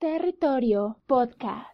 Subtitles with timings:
[0.00, 1.66] Territorio Podcast.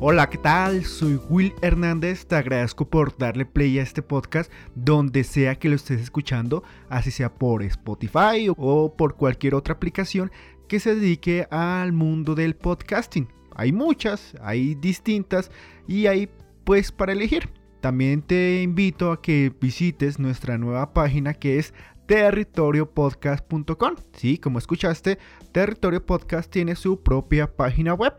[0.00, 0.86] Hola, ¿qué tal?
[0.86, 5.76] Soy Will Hernández, te agradezco por darle play a este podcast donde sea que lo
[5.76, 10.32] estés escuchando, así sea por Spotify o por cualquier otra aplicación
[10.66, 13.28] que se dedique al mundo del podcasting.
[13.60, 15.50] Hay muchas, hay distintas
[15.86, 16.30] y hay
[16.64, 17.50] pues para elegir.
[17.82, 21.74] También te invito a que visites nuestra nueva página que es
[22.06, 23.96] territoriopodcast.com.
[24.14, 25.18] Sí, como escuchaste,
[25.52, 28.14] Territorio Podcast tiene su propia página web.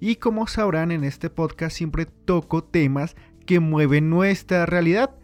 [0.00, 3.16] Y como sabrán, en este podcast siempre toco temas
[3.46, 5.14] que mueven nuestra realidad.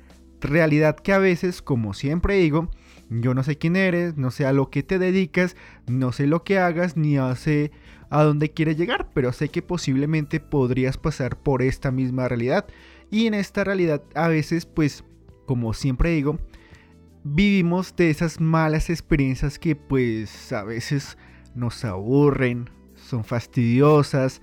[0.40, 2.70] Realidad que a veces, como siempre digo,
[3.10, 5.54] yo no sé quién eres, no sé a lo que te dedicas,
[5.86, 7.72] no sé lo que hagas, ni sé
[8.10, 12.66] a dónde quieres llegar, pero sé que posiblemente podrías pasar por esta misma realidad.
[13.10, 15.04] Y en esta realidad a veces, pues,
[15.46, 16.38] como siempre digo,
[17.24, 21.18] vivimos de esas malas experiencias que pues a veces
[21.54, 24.42] nos aburren, son fastidiosas,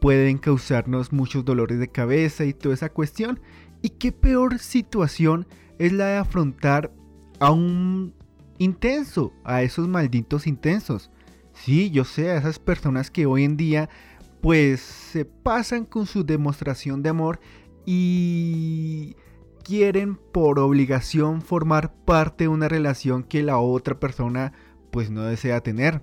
[0.00, 3.40] pueden causarnos muchos dolores de cabeza y toda esa cuestión.
[3.82, 5.46] Y qué peor situación
[5.78, 6.92] es la de afrontar
[7.40, 8.14] a un
[8.58, 11.10] intenso, a esos malditos intensos.
[11.54, 13.88] Sí, yo sé, a esas personas que hoy en día
[14.40, 17.40] pues se pasan con su demostración de amor
[17.86, 19.16] y
[19.62, 24.52] quieren por obligación formar parte de una relación que la otra persona
[24.90, 26.02] pues no desea tener.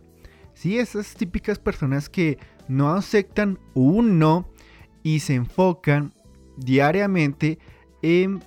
[0.53, 4.49] Sí, esas típicas personas que no aceptan un no
[5.03, 6.13] y se enfocan
[6.57, 7.59] diariamente
[8.01, 8.43] en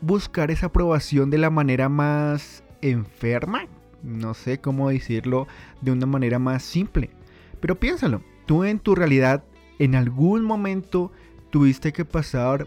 [0.00, 3.66] buscar esa aprobación de la manera más enferma,
[4.02, 5.46] no sé cómo decirlo
[5.80, 7.10] de una manera más simple.
[7.60, 9.44] Pero piénsalo, tú en tu realidad
[9.78, 11.12] en algún momento
[11.50, 12.66] tuviste que pasar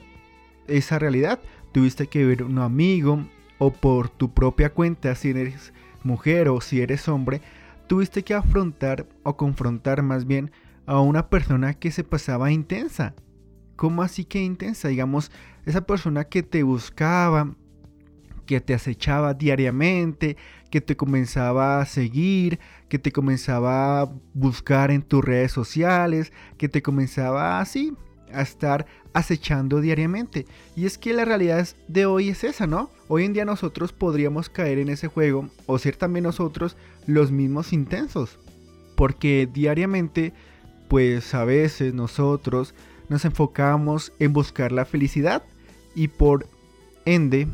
[0.68, 1.40] esa realidad,
[1.72, 3.26] tuviste que ver un amigo
[3.58, 5.74] o por tu propia cuenta si eres
[6.04, 7.42] mujer o si eres hombre,
[7.88, 10.52] tuviste que afrontar o confrontar más bien
[10.86, 13.14] a una persona que se pasaba intensa.
[13.76, 14.88] ¿Cómo así que intensa?
[14.88, 15.32] Digamos,
[15.66, 17.56] esa persona que te buscaba,
[18.46, 20.38] que te acechaba diariamente,
[20.70, 22.60] que te comenzaba a seguir,
[22.90, 27.94] que te comenzaba a buscar en tus redes sociales, que te comenzaba así
[28.34, 30.46] a estar acechando diariamente.
[30.76, 32.90] Y es que la realidad de hoy es esa, ¿no?
[33.08, 36.76] Hoy en día nosotros podríamos caer en ese juego o ser también nosotros
[37.06, 38.40] los mismos intensos.
[38.96, 40.34] Porque diariamente,
[40.88, 42.74] pues a veces nosotros
[43.10, 45.44] nos enfocamos en buscar la felicidad
[45.96, 46.48] y por
[47.06, 47.48] ende,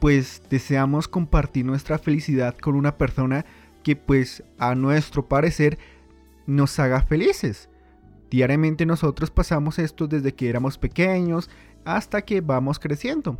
[0.00, 3.44] pues deseamos compartir nuestra felicidad con una persona
[3.82, 5.78] que pues a nuestro parecer
[6.46, 7.68] nos haga felices.
[8.30, 11.48] Diariamente nosotros pasamos esto desde que éramos pequeños
[11.84, 13.38] hasta que vamos creciendo.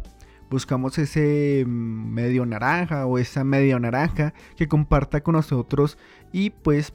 [0.51, 5.99] Buscamos ese mm, medio naranja o esa medio naranja que comparta con nosotros
[6.33, 6.93] y pues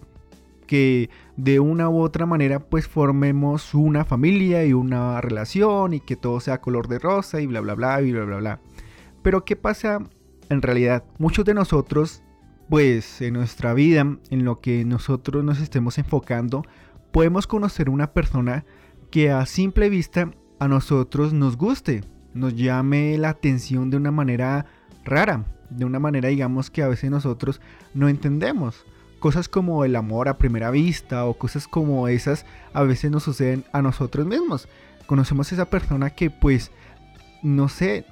[0.66, 6.16] que de una u otra manera pues formemos una familia y una relación y que
[6.16, 8.60] todo sea color de rosa y bla bla bla y bla bla bla.
[9.24, 10.00] Pero ¿qué pasa
[10.50, 11.04] en realidad?
[11.18, 12.22] Muchos de nosotros
[12.70, 16.64] pues en nuestra vida, en lo que nosotros nos estemos enfocando,
[17.12, 18.66] podemos conocer una persona
[19.12, 22.04] que a simple vista a nosotros nos guste,
[22.34, 24.66] nos llame la atención de una manera
[25.04, 27.62] rara, de una manera digamos que a veces nosotros
[27.94, 28.86] no entendemos.
[29.20, 33.64] Cosas como el amor a primera vista o cosas como esas a veces nos suceden
[33.72, 34.68] a nosotros mismos.
[35.06, 36.72] Conocemos a esa persona que pues,
[37.42, 38.06] no sé,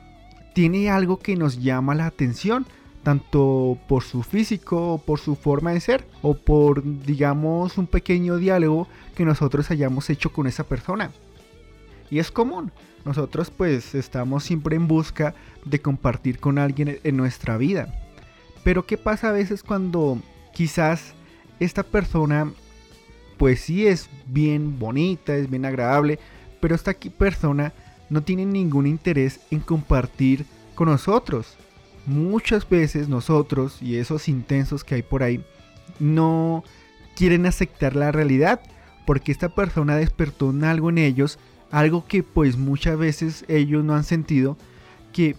[0.54, 2.66] tiene algo que nos llama la atención
[3.04, 8.88] tanto por su físico, por su forma de ser, o por, digamos, un pequeño diálogo
[9.16, 11.12] que nosotros hayamos hecho con esa persona.
[12.10, 12.72] Y es común,
[13.06, 15.34] nosotros pues estamos siempre en busca
[15.66, 17.94] de compartir con alguien en nuestra vida.
[18.64, 20.20] Pero ¿qué pasa a veces cuando
[20.54, 21.14] quizás
[21.60, 22.52] esta persona
[23.38, 26.20] pues sí es bien bonita, es bien agradable,
[26.60, 27.74] pero esta persona
[28.12, 31.58] no tiene ningún interés en compartir con nosotros?
[32.06, 35.44] muchas veces nosotros y esos intensos que hay por ahí
[36.00, 36.64] no
[37.16, 38.62] quieren aceptar la realidad
[39.06, 43.96] porque esta persona despertó en algo en ellos, algo que pues muchas veces ellos no
[43.96, 44.58] han sentido,
[45.12, 45.36] que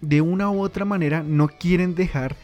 [0.00, 2.36] de una u otra manera no quieren dejar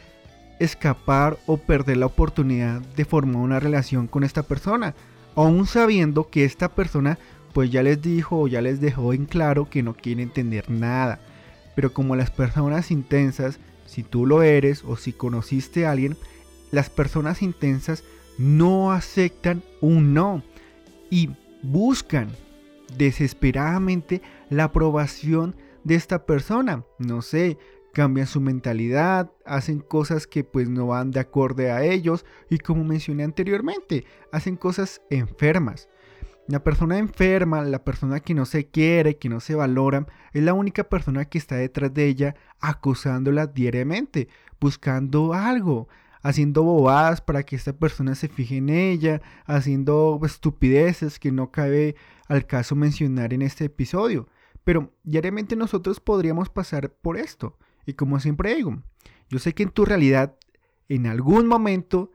[0.58, 4.94] escapar o perder la oportunidad de formar una relación con esta persona,
[5.34, 7.18] aún sabiendo que esta persona
[7.52, 11.20] pues ya les dijo o ya les dejó en claro que no quiere entender nada.
[11.74, 16.16] Pero como las personas intensas, si tú lo eres o si conociste a alguien,
[16.70, 18.04] las personas intensas
[18.38, 20.42] no aceptan un no
[21.10, 21.30] y
[21.62, 22.28] buscan
[22.96, 26.84] desesperadamente la aprobación de esta persona.
[26.98, 27.58] No sé,
[27.92, 32.84] cambian su mentalidad, hacen cosas que pues no van de acorde a ellos y como
[32.84, 35.88] mencioné anteriormente, hacen cosas enfermas.
[36.50, 40.52] La persona enferma, la persona que no se quiere, que no se valora, es la
[40.52, 44.26] única persona que está detrás de ella acosándola diariamente,
[44.60, 45.86] buscando algo,
[46.22, 51.94] haciendo bobadas para que esta persona se fije en ella, haciendo estupideces que no cabe
[52.26, 54.26] al caso mencionar en este episodio.
[54.64, 57.58] Pero diariamente nosotros podríamos pasar por esto.
[57.86, 58.82] Y como siempre digo,
[59.28, 60.34] yo sé que en tu realidad,
[60.88, 62.10] en algún momento,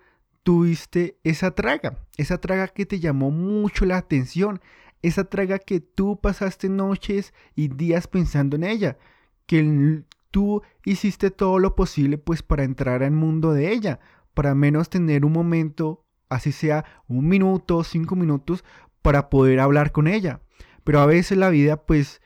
[0.46, 4.62] tuviste esa traga, esa traga que te llamó mucho la atención,
[5.02, 9.00] esa traga que tú pasaste noches y días pensando en ella,
[9.48, 14.00] que tú hiciste todo lo posible pues para entrar al mundo de ella,
[14.36, 18.64] para menos tener un momento, así sea un minuto, cinco minutos,
[19.02, 20.42] para poder hablar con ella.
[20.84, 22.22] Pero a veces la vida pues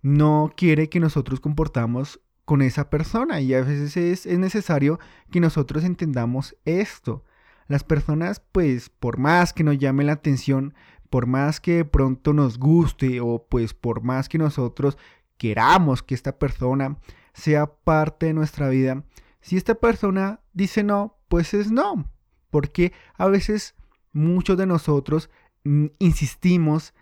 [0.00, 5.00] no quiere que nosotros comportamos con esa persona y a veces es, es necesario
[5.32, 7.24] que nosotros entendamos esto.
[7.68, 10.74] Las personas, pues, por más que nos llame la atención,
[11.14, 14.98] por más que de pronto nos guste o pues por más que nosotros
[15.38, 16.98] queramos que esta persona
[17.32, 19.04] sea parte de nuestra vida,
[19.40, 22.10] si esta persona dice no, pues es no.
[22.50, 23.76] Porque a veces
[24.12, 25.30] muchos de nosotros
[25.64, 26.94] mm, insistimos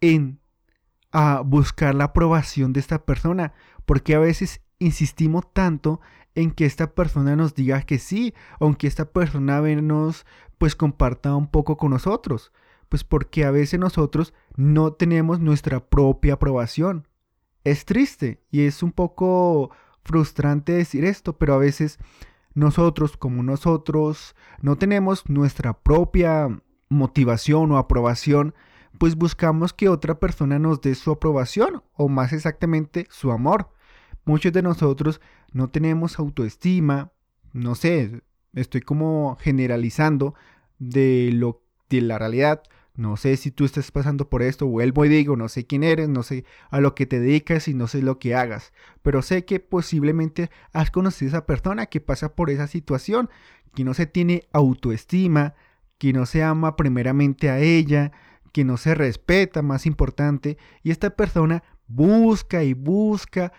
[0.00, 0.40] en
[1.12, 3.52] a buscar la aprobación de esta persona,
[3.86, 6.00] porque a veces insistimos tanto
[6.38, 10.24] en que esta persona nos diga que sí, aunque esta persona nos
[10.56, 12.52] pues comparta un poco con nosotros,
[12.88, 17.08] pues porque a veces nosotros no tenemos nuestra propia aprobación.
[17.64, 19.72] Es triste y es un poco
[20.04, 21.98] frustrante decir esto, pero a veces
[22.54, 28.54] nosotros como nosotros no tenemos nuestra propia motivación o aprobación,
[28.96, 33.70] pues buscamos que otra persona nos dé su aprobación o más exactamente su amor.
[34.24, 35.20] Muchos de nosotros
[35.52, 37.12] no tenemos autoestima,
[37.52, 38.22] no sé,
[38.54, 40.34] estoy como generalizando
[40.78, 42.62] de lo de la realidad.
[42.94, 46.08] No sé si tú estás pasando por esto, vuelvo y digo, no sé quién eres,
[46.08, 48.72] no sé a lo que te dedicas y no sé lo que hagas,
[49.02, 53.30] pero sé que posiblemente has conocido a esa persona que pasa por esa situación,
[53.74, 55.54] que no se tiene autoestima,
[55.98, 58.10] que no se ama primeramente a ella,
[58.52, 63.52] que no se respeta, más importante, y esta persona busca y busca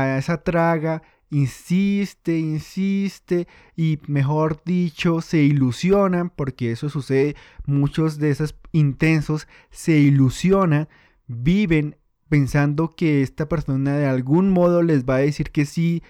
[0.00, 7.34] a esa traga, insiste, insiste y mejor dicho se ilusionan porque eso sucede,
[7.66, 10.88] muchos de esos intensos se ilusionan,
[11.26, 11.96] viven
[12.28, 16.02] pensando que esta persona de algún modo les va a decir que sí,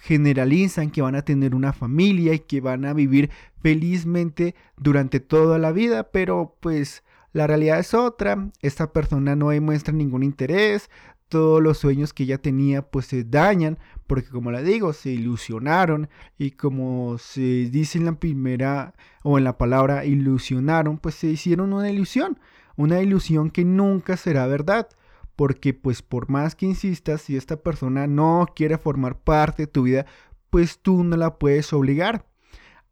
[0.00, 3.30] generalizan que van a tener una familia y que van a vivir
[3.60, 9.94] felizmente durante toda la vida, pero pues la realidad es otra, esta persona no demuestra
[9.94, 10.90] ningún interés,
[11.32, 16.10] todos los sueños que ella tenía pues se dañan porque como la digo se ilusionaron
[16.36, 18.92] y como se dice en la primera
[19.22, 22.38] o en la palabra ilusionaron pues se hicieron una ilusión
[22.76, 24.88] una ilusión que nunca será verdad
[25.36, 29.84] porque pues por más que insistas si esta persona no quiere formar parte de tu
[29.84, 30.04] vida
[30.50, 32.26] pues tú no la puedes obligar.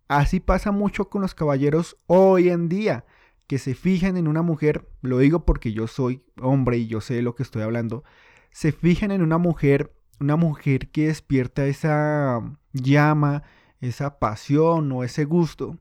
[0.09, 3.05] Así pasa mucho con los caballeros hoy en día
[3.47, 7.21] que se fijan en una mujer, lo digo porque yo soy hombre y yo sé
[7.21, 8.05] lo que estoy hablando,
[8.51, 12.41] se fijan en una mujer, una mujer que despierta esa
[12.73, 13.43] llama,
[13.81, 15.79] esa pasión o ese gusto,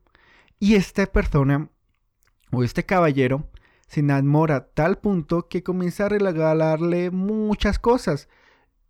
[0.59, 1.69] y esta persona
[2.51, 3.49] o este caballero
[3.87, 8.29] se enamora a tal punto que comienza a regalarle muchas cosas,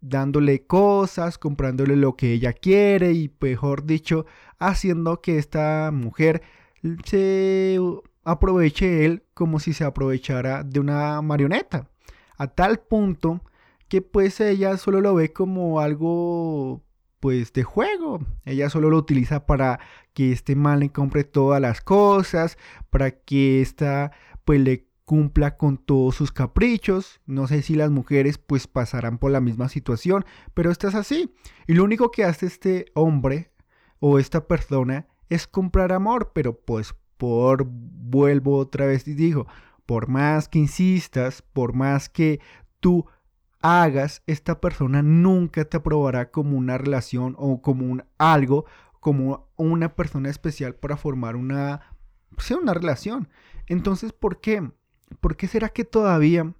[0.01, 4.25] dándole cosas, comprándole lo que ella quiere y mejor dicho,
[4.57, 6.41] haciendo que esta mujer
[7.05, 7.79] se
[8.23, 11.89] aproveche él como si se aprovechara de una marioneta.
[12.37, 13.41] A tal punto
[13.89, 16.83] que pues ella solo lo ve como algo
[17.19, 18.19] pues de juego.
[18.45, 19.79] Ella solo lo utiliza para
[20.13, 22.57] que este mal le compre todas las cosas,
[22.89, 24.11] para que esta
[24.45, 27.19] pues le cumpla con todos sus caprichos.
[27.25, 31.33] No sé si las mujeres pues pasarán por la misma situación, pero esto es así.
[31.67, 33.51] Y lo único que hace este hombre
[33.99, 39.47] o esta persona es comprar amor, pero pues por vuelvo otra vez y digo,
[39.85, 42.39] por más que insistas, por más que
[42.79, 43.05] tú
[43.61, 48.65] hagas, esta persona nunca te aprobará como una relación o como un algo,
[48.99, 51.81] como una persona especial para formar una,
[52.37, 53.29] sea una relación.
[53.67, 54.71] Entonces, ¿por qué?
[55.19, 56.53] ¿Por qué será que todavía,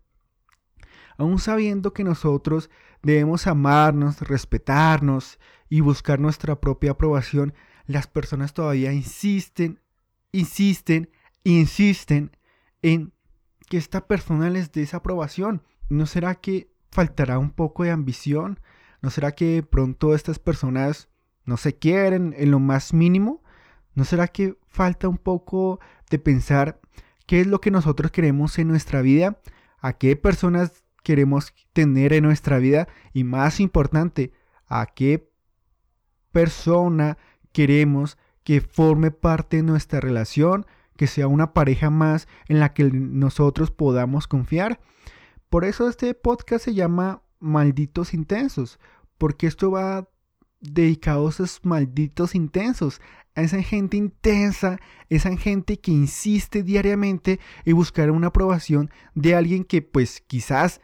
[1.18, 2.70] aún sabiendo que nosotros
[3.02, 5.40] debemos amarnos, respetarnos
[5.70, 7.54] y buscar nuestra propia aprobación,
[7.86, 9.80] las personas todavía insisten,
[10.32, 11.10] insisten,
[11.44, 12.36] insisten
[12.82, 13.14] en
[13.68, 15.64] que esta persona les dé esa aprobación?
[15.90, 18.60] ¿No será que faltará un poco de ambición?
[19.02, 21.10] ¿No será que pronto estas personas
[21.46, 23.44] no se quieren en lo más mínimo?
[23.96, 25.80] ¿No será que falta un poco
[26.10, 26.80] de pensar
[27.26, 29.40] qué es lo que nosotros queremos en nuestra vida?
[29.80, 32.88] ¿A qué personas queremos tener en nuestra vida?
[33.14, 34.34] Y más importante,
[34.68, 35.32] ¿a qué
[36.32, 37.18] persona
[37.52, 40.66] queremos que forme parte de nuestra relación?
[40.98, 44.80] Que sea una pareja más en la que nosotros podamos confiar.
[45.50, 48.80] Por eso este podcast se llama Malditos Intensos,
[49.18, 50.08] porque esto va
[50.62, 53.02] dedicado a esos malditos intensos,
[53.34, 54.78] a esa gente intensa,
[55.10, 60.82] esa gente que insiste diariamente en buscar una aprobación de alguien que pues quizás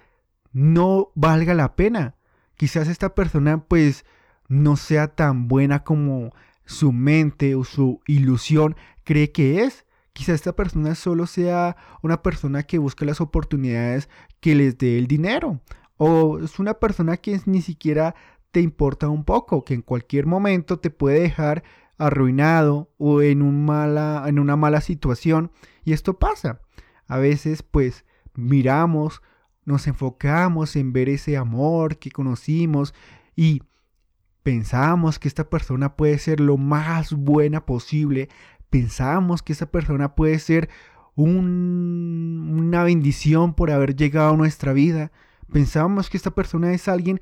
[0.52, 2.16] no valga la pena.
[2.56, 4.04] Quizás esta persona pues
[4.48, 6.32] no sea tan buena como
[6.66, 9.86] su mente o su ilusión cree que es.
[10.16, 14.08] Quizá esta persona solo sea una persona que busca las oportunidades
[14.40, 15.60] que les dé el dinero.
[15.98, 18.16] O es una persona que ni siquiera
[18.52, 21.66] te importa un poco, que en cualquier momento te puede dejar
[21.98, 25.52] arruinado o en, un mala, en una mala situación.
[25.84, 26.62] Y esto pasa.
[27.08, 28.06] A veces pues
[28.36, 29.22] miramos,
[29.66, 32.94] nos enfocamos en ver ese amor que conocimos
[33.36, 33.64] y
[34.46, 38.30] pensamos que esta persona puede ser lo más buena posible,
[38.76, 40.68] pensamos que esa persona puede ser
[41.16, 45.14] una bendición por haber llegado a nuestra vida.
[45.50, 47.22] Pensamos que esta persona es alguien,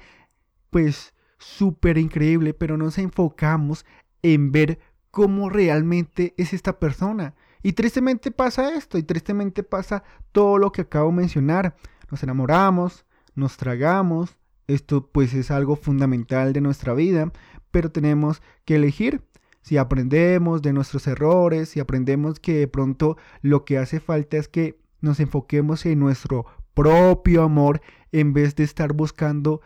[0.72, 3.86] pues, súper increíble, pero nos enfocamos
[4.24, 4.80] en ver
[5.12, 7.36] cómo realmente es esta persona.
[7.62, 11.76] Y tristemente pasa esto, y tristemente pasa todo lo que acabo de mencionar.
[12.10, 13.06] Nos enamoramos,
[13.36, 17.32] nos tragamos, esto pues es algo fundamental de nuestra vida,
[17.70, 19.22] pero tenemos que elegir
[19.64, 24.48] si aprendemos de nuestros errores, si aprendemos que de pronto lo que hace falta es
[24.48, 29.62] que nos enfoquemos en nuestro propio amor en vez de estar buscando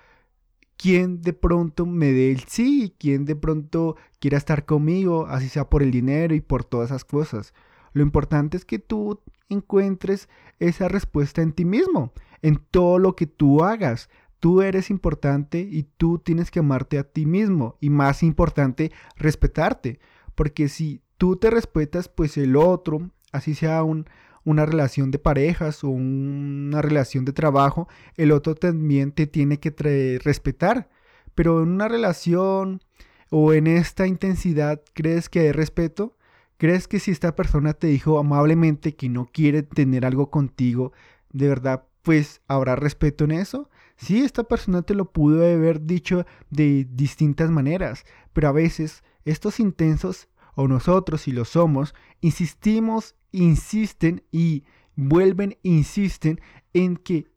[0.77, 5.69] quién de pronto me dé el sí, quién de pronto quiera estar conmigo, así sea
[5.69, 7.53] por el dinero y por todas esas cosas.
[7.93, 12.13] Lo importante es que tú encuentres esa respuesta en ti mismo,
[12.43, 14.09] en todo lo que tú hagas.
[14.39, 19.99] Tú eres importante y tú tienes que amarte a ti mismo y más importante, respetarte.
[20.35, 25.89] Porque si tú te respetas, pues el otro, así sea una relación de parejas o
[25.89, 30.89] una relación de trabajo, el otro también te tiene que respetar.
[31.33, 32.81] Pero en una relación
[33.29, 36.15] o en esta intensidad, ¿crees que hay respeto?
[36.57, 40.93] ¿Crees que si esta persona te dijo amablemente que no quiere tener algo contigo,
[41.31, 43.69] de verdad, pues habrá respeto en eso?
[43.97, 49.59] Sí, esta persona te lo pudo haber dicho de distintas maneras, pero a veces estos
[49.59, 54.63] intensos, o nosotros si lo somos, insistimos, insisten y
[54.95, 56.39] vuelven, insisten
[56.73, 57.27] en que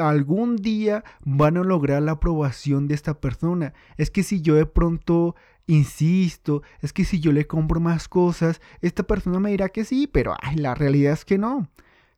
[0.00, 3.74] algún día van a lograr la aprobación de esta persona.
[3.96, 8.60] Es que si yo de pronto insisto, es que si yo le compro más cosas,
[8.80, 11.68] esta persona me dirá que sí, pero ay, la realidad es que no.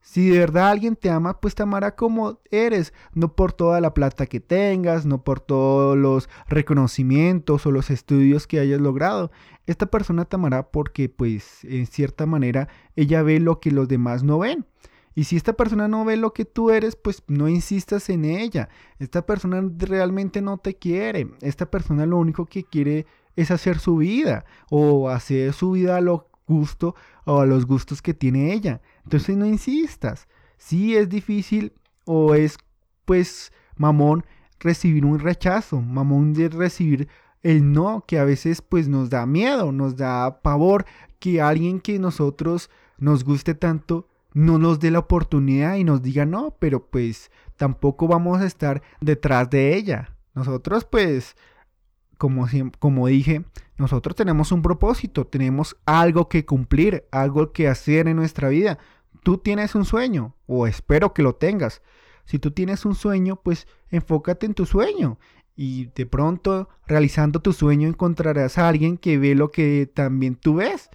[0.03, 3.93] Si de verdad alguien te ama, pues te amará como eres, no por toda la
[3.93, 9.31] plata que tengas, no por todos los reconocimientos o los estudios que hayas logrado.
[9.67, 14.23] Esta persona te amará porque, pues, en cierta manera, ella ve lo que los demás
[14.25, 14.67] no ven.
[15.15, 18.69] Y si esta persona no ve lo que tú eres, pues no insistas en ella.
[18.99, 21.29] Esta persona realmente no te quiere.
[21.41, 26.01] Esta persona lo único que quiere es hacer su vida o hacer su vida a
[26.01, 28.81] lo gusto o a los gustos que tiene ella.
[29.11, 30.29] Entonces no insistas.
[30.57, 31.73] Si es difícil
[32.05, 32.59] o es
[33.05, 34.25] pues mamón
[34.61, 37.09] recibir un rechazo, mamón de recibir
[37.43, 40.87] el no, que a veces pues nos da miedo, nos da pavor
[41.19, 46.25] que alguien que nosotros nos guste tanto no nos dé la oportunidad y nos diga
[46.25, 50.15] no, pero pues tampoco vamos a estar detrás de ella.
[50.35, 51.35] Nosotros pues,
[52.17, 52.47] como,
[52.79, 53.45] como dije,
[53.77, 58.79] nosotros tenemos un propósito, tenemos algo que cumplir, algo que hacer en nuestra vida.
[59.23, 61.83] Tú tienes un sueño, o espero que lo tengas.
[62.25, 65.19] Si tú tienes un sueño, pues enfócate en tu sueño.
[65.57, 70.55] Y de pronto, realizando tu sueño, encontrarás a alguien que ve lo que también tú
[70.55, 70.89] ves.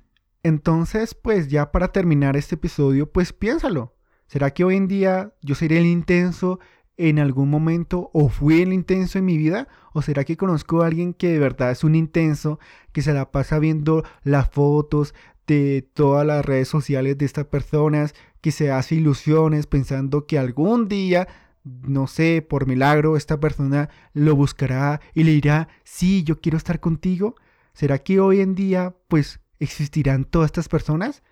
[0.43, 3.95] Entonces, pues ya para terminar este episodio, pues piénsalo.
[4.27, 6.59] ¿Será que hoy en día yo seré el intenso
[6.97, 9.67] en algún momento o fui el intenso en mi vida?
[9.93, 12.59] ¿O será que conozco a alguien que de verdad es un intenso,
[12.91, 15.13] que se la pasa viendo las fotos
[15.47, 20.87] de todas las redes sociales de estas personas, que se hace ilusiones pensando que algún
[20.87, 21.27] día,
[21.63, 26.79] no sé, por milagro, esta persona lo buscará y le dirá, sí, yo quiero estar
[26.79, 27.35] contigo?
[27.73, 31.23] ¿Será que hoy en día, pues, existirán todas estas personas?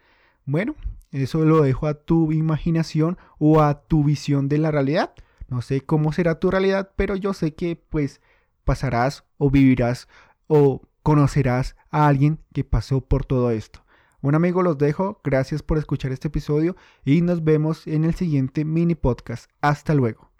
[0.45, 0.75] Bueno,
[1.11, 5.13] Eso lo dejo a tu imaginación o a tu visión de la realidad.
[5.47, 8.19] No sé cómo será tu realidad, pero yo sé que pues
[8.63, 10.07] pasarás o vivirás
[10.47, 13.82] o conocerás a alguien que pasó por todo esto.
[14.23, 15.19] Bueno amigo, los dejo.
[15.21, 19.51] Gracias por escuchar este episodio y nos vemos en el siguiente mini podcast.
[19.59, 20.32] Hasta luego.